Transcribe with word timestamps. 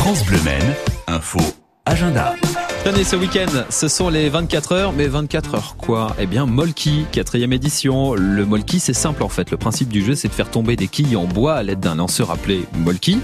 France 0.00 0.24
Bleu 0.24 0.38
info, 1.08 1.38
agenda. 1.84 2.34
Tenez, 2.84 3.04
ce 3.04 3.16
week-end, 3.16 3.64
ce 3.68 3.86
sont 3.86 4.08
les 4.08 4.30
24 4.30 4.72
heures, 4.72 4.92
mais 4.94 5.06
24 5.06 5.54
heures 5.54 5.76
quoi? 5.76 6.16
Eh 6.18 6.24
bien, 6.24 6.46
Molki, 6.46 7.04
quatrième 7.12 7.52
édition. 7.52 8.14
Le 8.14 8.46
Molki, 8.46 8.80
c'est 8.80 8.94
simple 8.94 9.22
en 9.22 9.28
fait. 9.28 9.50
Le 9.50 9.58
principe 9.58 9.90
du 9.90 10.02
jeu, 10.02 10.14
c'est 10.14 10.28
de 10.28 10.32
faire 10.32 10.50
tomber 10.50 10.74
des 10.74 10.88
quilles 10.88 11.18
en 11.18 11.26
bois 11.26 11.56
à 11.56 11.62
l'aide 11.62 11.80
d'un 11.80 11.96
lanceur 11.96 12.30
appelé 12.30 12.64
Molki. 12.78 13.18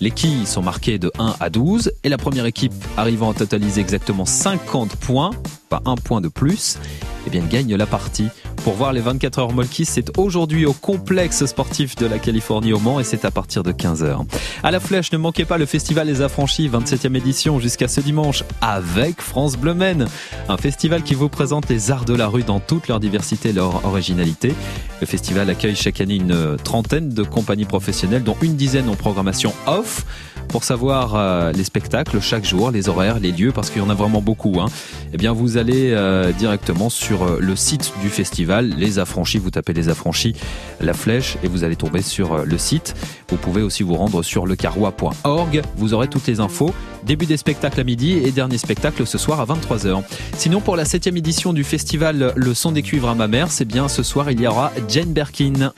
Les 0.00 0.10
quilles 0.10 0.46
sont 0.46 0.62
marquées 0.62 0.98
de 0.98 1.12
1 1.18 1.36
à 1.38 1.50
12 1.50 1.92
et 2.02 2.08
la 2.08 2.16
première 2.16 2.46
équipe 2.46 2.72
arrivant 2.96 3.30
à 3.30 3.34
totaliser 3.34 3.82
exactement 3.82 4.24
50 4.24 4.96
points, 4.96 5.32
pas 5.68 5.82
un 5.84 5.96
point 5.96 6.22
de 6.22 6.28
plus, 6.28 6.78
eh 7.26 7.30
bien, 7.30 7.42
gagne 7.42 7.76
la 7.76 7.86
partie. 7.86 8.28
Pour 8.64 8.74
voir 8.74 8.92
les 8.92 9.00
24 9.00 9.38
heures 9.40 9.52
Molki, 9.52 9.84
c'est 9.84 10.16
aujourd'hui 10.16 10.66
au 10.66 10.72
complexe 10.72 11.44
sportif 11.46 11.96
de 11.96 12.06
la 12.06 12.20
Californie 12.20 12.72
au 12.72 12.78
Mans 12.78 13.00
et 13.00 13.04
c'est 13.04 13.24
à 13.24 13.32
partir 13.32 13.64
de 13.64 13.72
15h. 13.72 14.24
À 14.62 14.70
la 14.70 14.78
flèche, 14.78 15.10
ne 15.10 15.18
manquez 15.18 15.44
pas 15.44 15.58
le 15.58 15.66
festival 15.66 16.06
Les 16.06 16.22
Affranchis, 16.22 16.68
27e 16.68 17.16
édition 17.16 17.58
jusqu'à 17.58 17.88
ce 17.88 18.00
dimanche 18.00 18.44
avec 18.60 19.20
France 19.20 19.56
Bleu 19.56 19.74
Maine. 19.74 20.06
Un 20.48 20.56
festival 20.56 21.02
qui 21.02 21.14
vous 21.14 21.28
présente 21.28 21.68
les 21.68 21.90
arts 21.90 22.04
de 22.04 22.14
la 22.14 22.28
rue 22.28 22.44
dans 22.44 22.60
toute 22.60 22.86
leur 22.86 23.00
diversité 23.00 23.48
et 23.48 23.52
leur 23.52 23.84
originalité. 23.84 24.54
Le 25.00 25.06
festival 25.08 25.50
accueille 25.50 25.74
chaque 25.74 26.00
année 26.00 26.14
une 26.14 26.56
trentaine 26.62 27.08
de 27.08 27.24
compagnies 27.24 27.64
professionnelles 27.64 28.22
dont 28.22 28.36
une 28.42 28.54
dizaine 28.54 28.88
en 28.88 28.94
programmation 28.94 29.52
off 29.66 30.04
pour 30.52 30.64
savoir 30.64 31.14
euh, 31.16 31.50
les 31.52 31.64
spectacles 31.64 32.20
chaque 32.20 32.44
jour, 32.44 32.70
les 32.70 32.90
horaires, 32.90 33.18
les 33.18 33.32
lieux, 33.32 33.52
parce 33.52 33.70
qu'il 33.70 33.80
y 33.80 33.84
en 33.84 33.88
a 33.88 33.94
vraiment 33.94 34.20
beaucoup. 34.20 34.60
Hein, 34.60 34.66
eh 35.12 35.16
bien, 35.16 35.32
vous 35.32 35.56
allez 35.56 35.92
euh, 35.92 36.30
directement 36.32 36.90
sur 36.90 37.22
euh, 37.22 37.38
le 37.40 37.56
site 37.56 37.92
du 38.02 38.10
festival, 38.10 38.51
Les 38.60 38.98
Affranchis. 38.98 39.38
Vous 39.38 39.50
tapez 39.50 39.72
Les 39.72 39.88
Affranchis, 39.88 40.34
la 40.80 40.92
flèche, 40.92 41.36
et 41.42 41.48
vous 41.48 41.64
allez 41.64 41.76
tomber 41.76 42.02
sur 42.02 42.44
le 42.44 42.58
site. 42.58 42.94
Vous 43.30 43.36
pouvez 43.36 43.62
aussi 43.62 43.82
vous 43.82 43.94
rendre 43.94 44.22
sur 44.22 44.46
lecarrois.org. 44.46 45.62
Vous 45.76 45.94
aurez 45.94 46.08
toutes 46.08 46.26
les 46.26 46.40
infos. 46.40 46.74
Début 47.04 47.26
des 47.26 47.36
spectacles 47.36 47.80
à 47.80 47.84
midi 47.84 48.12
et 48.12 48.30
dernier 48.30 48.58
spectacle 48.58 49.06
ce 49.06 49.18
soir 49.18 49.40
à 49.40 49.46
23h. 49.46 50.02
Sinon, 50.36 50.60
pour 50.60 50.76
la 50.76 50.84
septième 50.84 51.16
édition 51.16 51.52
du 51.52 51.64
festival 51.64 52.32
Le 52.36 52.54
Son 52.54 52.72
des 52.72 52.82
Cuivres 52.82 53.08
à 53.08 53.14
ma 53.14 53.28
mère, 53.28 53.50
c'est 53.50 53.64
bien 53.64 53.88
ce 53.88 54.02
soir, 54.02 54.30
il 54.30 54.40
y 54.40 54.46
aura 54.46 54.72
Jane 54.88 55.12
Berkin. 55.12 55.72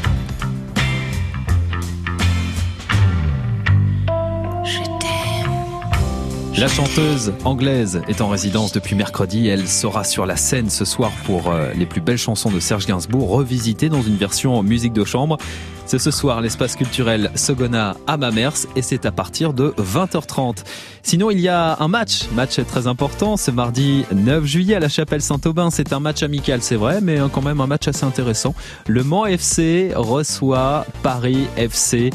La 6.56 6.68
chanteuse 6.68 7.32
anglaise 7.44 8.00
est 8.06 8.20
en 8.20 8.28
résidence 8.28 8.70
depuis 8.70 8.94
mercredi. 8.94 9.48
Elle 9.48 9.66
sera 9.66 10.04
sur 10.04 10.24
la 10.24 10.36
scène 10.36 10.70
ce 10.70 10.84
soir 10.84 11.10
pour 11.26 11.50
euh, 11.50 11.72
les 11.74 11.84
plus 11.84 12.00
belles 12.00 12.16
chansons 12.16 12.48
de 12.48 12.60
Serge 12.60 12.86
Gainsbourg 12.86 13.28
revisitées 13.28 13.88
dans 13.88 14.02
une 14.02 14.16
version 14.16 14.62
musique 14.62 14.92
de 14.92 15.04
chambre. 15.04 15.36
C'est 15.84 15.98
ce 15.98 16.12
soir 16.12 16.40
l'espace 16.40 16.76
culturel 16.76 17.32
Sogona 17.34 17.96
à 18.06 18.16
Mamers 18.16 18.68
et 18.76 18.82
c'est 18.82 19.04
à 19.04 19.10
partir 19.10 19.52
de 19.52 19.74
20h30. 19.78 20.58
Sinon, 21.02 21.32
il 21.32 21.40
y 21.40 21.48
a 21.48 21.76
un 21.80 21.88
match, 21.88 22.28
match 22.36 22.60
très 22.64 22.86
important, 22.86 23.36
ce 23.36 23.50
mardi 23.50 24.04
9 24.14 24.44
juillet 24.44 24.76
à 24.76 24.80
la 24.80 24.88
chapelle 24.88 25.22
Saint-Aubin. 25.22 25.70
C'est 25.70 25.92
un 25.92 25.98
match 25.98 26.22
amical, 26.22 26.62
c'est 26.62 26.76
vrai, 26.76 27.00
mais 27.02 27.18
quand 27.32 27.42
même 27.42 27.60
un 27.60 27.66
match 27.66 27.88
assez 27.88 28.04
intéressant. 28.04 28.54
Le 28.86 29.02
Mans 29.02 29.26
FC 29.26 29.90
reçoit 29.96 30.86
Paris 31.02 31.48
FC 31.56 32.10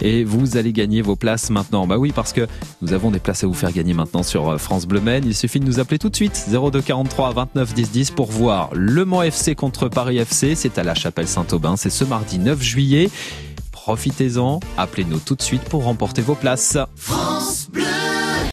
et 0.00 0.24
vous 0.24 0.56
allez 0.56 0.72
gagner 0.72 1.02
vos 1.02 1.16
places 1.16 1.50
maintenant. 1.50 1.86
Bah 1.86 1.98
oui, 1.98 2.12
parce 2.14 2.32
que 2.32 2.46
nous 2.82 2.92
avons 2.92 3.10
des 3.10 3.18
places 3.18 3.44
à 3.44 3.46
vous 3.46 3.54
faire 3.54 3.72
gagner 3.72 3.94
maintenant 3.94 4.22
sur 4.22 4.48
euh, 4.48 4.58
France 4.58 4.86
Bleu 4.86 5.00
Maine. 5.00 5.24
Il 5.26 5.34
suffit 5.34 5.60
de 5.60 5.64
nous 5.64 5.80
appeler 5.80 5.98
tout 5.98 6.08
de 6.08 6.16
suite 6.16 6.46
02 6.50 6.80
43 6.80 7.32
29 7.32 7.74
10 7.74 7.90
10 7.90 8.10
pour 8.12 8.30
voir 8.30 8.70
Le 8.72 9.04
Mans 9.04 9.22
FC 9.22 9.54
contre 9.54 9.88
Paris 9.88 10.18
FC. 10.18 10.54
C'est 10.54 10.78
à 10.78 10.82
la 10.82 10.94
Chapelle 10.94 11.28
Saint-Aubin. 11.28 11.76
C'est 11.76 11.90
ce 11.90 12.04
mardi 12.04 12.38
9 12.38 12.62
juillet. 12.62 13.10
Profitez-en. 13.72 14.60
Appelez-nous 14.76 15.20
tout 15.20 15.34
de 15.34 15.42
suite 15.42 15.62
pour 15.62 15.84
remporter 15.84 16.22
vos 16.22 16.34
places. 16.34 16.78